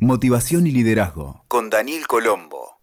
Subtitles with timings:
[0.00, 2.76] Motivación y liderazgo con Daniel Colombo.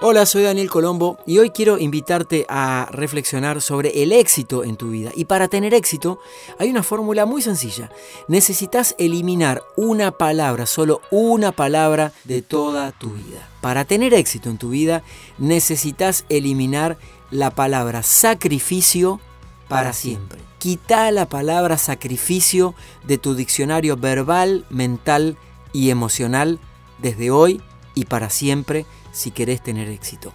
[0.00, 4.88] Hola, soy Daniel Colombo y hoy quiero invitarte a reflexionar sobre el éxito en tu
[4.88, 5.10] vida.
[5.14, 6.20] Y para tener éxito
[6.58, 7.90] hay una fórmula muy sencilla.
[8.28, 13.46] Necesitas eliminar una palabra, solo una palabra de toda tu vida.
[13.60, 15.02] Para tener éxito en tu vida
[15.36, 16.96] necesitas eliminar
[17.30, 19.20] la palabra sacrificio
[19.68, 20.47] para siempre.
[20.58, 22.74] Quita la palabra sacrificio
[23.04, 25.36] de tu diccionario verbal, mental
[25.72, 26.58] y emocional
[26.98, 27.62] desde hoy
[27.94, 30.32] y para siempre si querés tener éxito.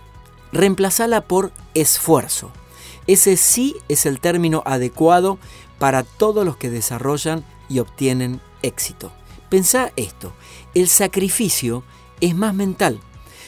[0.53, 2.52] Reemplazala por esfuerzo.
[3.05, 5.39] Ese sí es el término adecuado
[5.77, 9.11] para todos los que desarrollan y obtienen éxito.
[9.49, 10.31] Pensá esto,
[10.73, 11.83] el sacrificio
[12.21, 13.02] es más mental.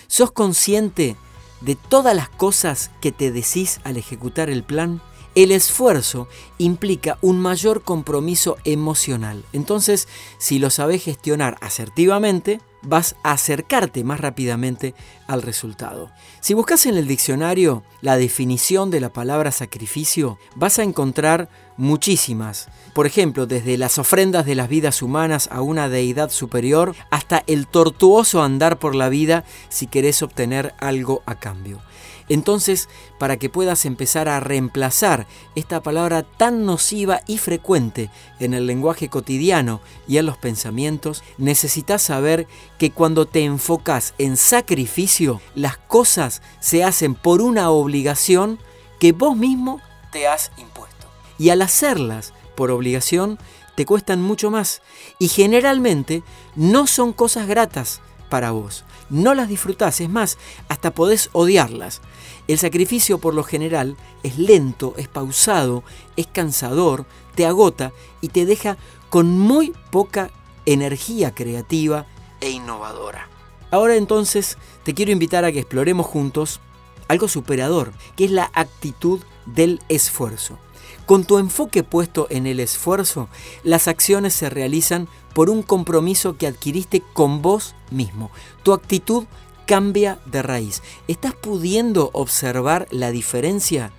[0.08, 1.16] ¿Sos consciente
[1.62, 5.02] de todas las cosas que te decís al ejecutar el plan?
[5.36, 9.44] El esfuerzo implica un mayor compromiso emocional.
[9.52, 10.08] Entonces,
[10.38, 14.96] si lo sabes gestionar asertivamente, vas a acercarte más rápidamente
[15.28, 16.12] al resultado.
[16.42, 22.68] Si buscas en el diccionario la definición de la palabra sacrificio, vas a encontrar muchísimas.
[22.94, 27.68] Por ejemplo, desde las ofrendas de las vidas humanas a una deidad superior hasta el
[27.68, 31.82] tortuoso andar por la vida si querés obtener algo a cambio.
[32.28, 32.90] Entonces,
[33.20, 39.10] para que puedas empezar a reemplazar esta palabra tan nociva y frecuente en el lenguaje
[39.10, 42.48] cotidiano y en los pensamientos, necesitas saber
[42.80, 45.15] que cuando te enfocas en sacrificio,
[45.54, 48.60] las cosas se hacen por una obligación
[49.00, 51.08] que vos mismo te has impuesto.
[51.38, 53.38] Y al hacerlas por obligación,
[53.76, 54.82] te cuestan mucho más
[55.20, 56.24] y generalmente
[56.56, 58.86] no son cosas gratas para vos.
[59.10, 60.38] No las disfrutás, es más,
[60.70, 62.02] hasta podés odiarlas.
[62.48, 65.84] El sacrificio por lo general es lento, es pausado,
[66.16, 67.92] es cansador, te agota
[68.22, 68.78] y te deja
[69.10, 70.32] con muy poca
[70.66, 72.06] energía creativa
[72.42, 73.35] e innovadora.
[73.76, 76.62] Ahora entonces te quiero invitar a que exploremos juntos
[77.10, 80.58] algo superador, que es la actitud del esfuerzo.
[81.06, 83.28] Con tu enfoque puesto en el esfuerzo,
[83.64, 88.32] las acciones se realizan por un compromiso que adquiriste con vos mismo.
[88.64, 89.26] Tu actitud
[89.66, 90.82] cambia de raíz.
[91.10, 93.92] ¿Estás pudiendo observar la diferencia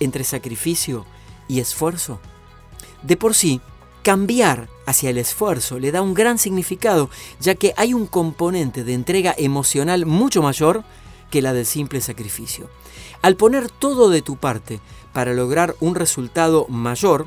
[0.00, 1.06] entre sacrificio
[1.46, 2.18] y esfuerzo?
[3.04, 3.60] De por sí,
[4.02, 7.08] cambiar hacia el esfuerzo le da un gran significado,
[7.40, 10.84] ya que hay un componente de entrega emocional mucho mayor
[11.30, 12.68] que la del simple sacrificio.
[13.22, 14.80] Al poner todo de tu parte
[15.12, 17.26] para lograr un resultado mayor,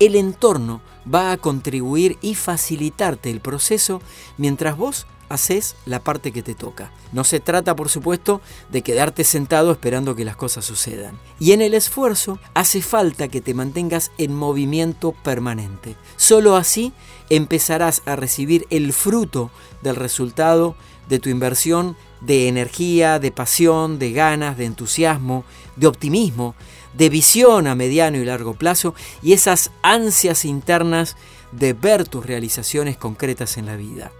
[0.00, 0.80] el entorno
[1.12, 4.00] va a contribuir y facilitarte el proceso
[4.38, 6.92] mientras vos haces la parte que te toca.
[7.12, 11.18] No se trata, por supuesto, de quedarte sentado esperando que las cosas sucedan.
[11.38, 15.96] Y en el esfuerzo hace falta que te mantengas en movimiento permanente.
[16.16, 16.92] Solo así
[17.30, 19.50] empezarás a recibir el fruto
[19.82, 20.76] del resultado
[21.08, 25.44] de tu inversión de energía, de pasión, de ganas, de entusiasmo,
[25.76, 26.54] de optimismo,
[26.94, 31.16] de visión a mediano y largo plazo y esas ansias internas
[31.52, 34.12] de ver tus realizaciones concretas en la vida.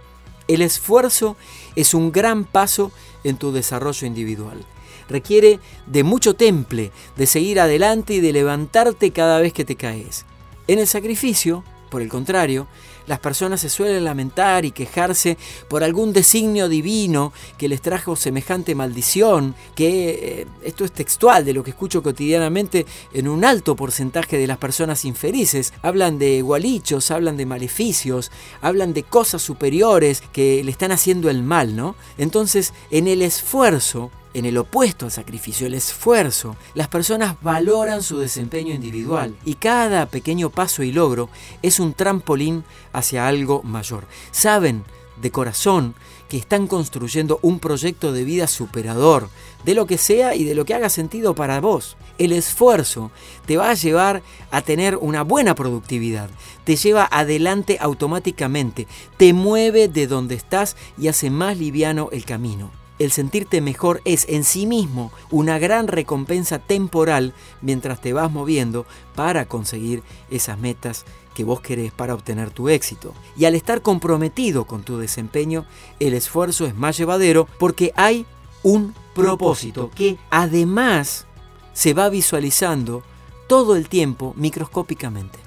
[0.47, 1.35] El esfuerzo
[1.75, 2.91] es un gran paso
[3.23, 4.65] en tu desarrollo individual.
[5.09, 10.25] Requiere de mucho temple, de seguir adelante y de levantarte cada vez que te caes.
[10.67, 12.65] En el sacrificio, por el contrario,
[13.05, 15.37] las personas se suelen lamentar y quejarse
[15.67, 20.09] por algún designio divino que les trajo semejante maldición, que
[20.41, 24.57] eh, esto es textual de lo que escucho cotidianamente en un alto porcentaje de las
[24.57, 25.71] personas infelices.
[25.83, 31.43] Hablan de gualichos, hablan de maleficios, hablan de cosas superiores que le están haciendo el
[31.43, 31.95] mal, ¿no?
[32.17, 38.17] Entonces, en el esfuerzo en el opuesto al sacrificio, el esfuerzo, las personas valoran su
[38.17, 41.29] desempeño individual y cada pequeño paso y logro
[41.61, 44.05] es un trampolín hacia algo mayor.
[44.31, 44.83] Saben
[45.21, 45.93] de corazón
[46.27, 49.29] que están construyendo un proyecto de vida superador,
[49.63, 51.95] de lo que sea y de lo que haga sentido para vos.
[52.17, 53.11] El esfuerzo
[53.45, 56.29] te va a llevar a tener una buena productividad,
[56.63, 62.82] te lleva adelante automáticamente, te mueve de donde estás y hace más liviano el camino
[62.99, 68.85] el sentirte mejor es en sí mismo una gran recompensa temporal mientras te vas moviendo
[69.15, 73.13] para conseguir esas metas que vos querés para obtener tu éxito.
[73.35, 75.65] Y al estar comprometido con tu desempeño,
[75.99, 78.25] el esfuerzo es más llevadero porque hay
[78.61, 81.25] un propósito que además
[81.73, 83.03] se va visualizando
[83.47, 85.39] todo el tiempo microscópicamente.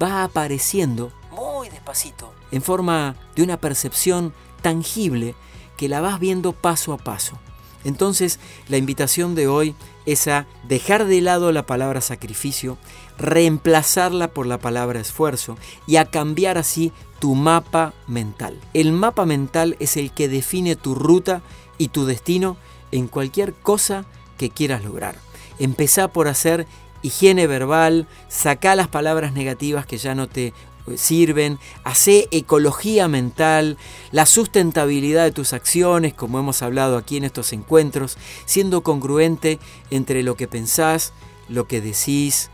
[0.00, 5.34] Va apareciendo muy despacito, en forma de una percepción tangible
[5.76, 7.38] que la vas viendo paso a paso.
[7.84, 9.74] Entonces, la invitación de hoy
[10.06, 12.78] es a dejar de lado la palabra sacrificio,
[13.16, 15.56] reemplazarla por la palabra esfuerzo
[15.86, 18.58] y a cambiar así tu mapa mental.
[18.74, 21.42] El mapa mental es el que define tu ruta
[21.78, 22.56] y tu destino
[22.90, 24.04] en cualquier cosa
[24.36, 25.16] que quieras lograr.
[25.58, 26.66] Empezá por hacer
[27.02, 30.52] higiene verbal, saca las palabras negativas que ya no te
[30.94, 33.76] sirven, hace ecología mental,
[34.12, 39.58] la sustentabilidad de tus acciones, como hemos hablado aquí en estos encuentros, siendo congruente
[39.90, 41.12] entre lo que pensás,
[41.48, 42.50] lo que decís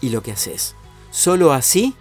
[0.00, 0.76] y lo que haces.
[1.10, 1.94] Solo así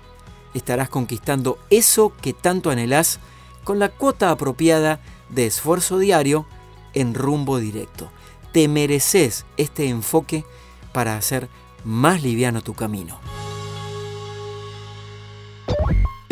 [0.53, 3.19] estarás conquistando eso que tanto anhelás
[3.63, 4.99] con la cuota apropiada
[5.29, 6.45] de esfuerzo diario
[6.93, 8.11] en rumbo directo.
[8.51, 10.45] Te mereces este enfoque
[10.91, 11.49] para hacer
[11.83, 13.32] más liviano tu camino.